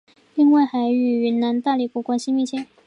[0.33, 2.65] 另外还与云南大理国关系密切。